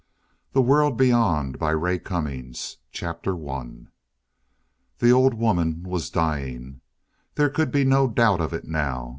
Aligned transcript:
]THE 0.53 0.63
WORLD 0.63 0.97
BEYOND 0.97 1.59
By 1.59 1.69
RAY 1.69 1.99
CUMMINGS 1.99 2.77
The 2.97 3.29
old 5.13 5.33
woman 5.35 5.83
was 5.83 6.09
dying. 6.09 6.81
There 7.35 7.51
could 7.51 7.71
be 7.71 7.83
no 7.83 8.07
doubt 8.07 8.41
of 8.41 8.51
it 8.51 8.65
now. 8.65 9.09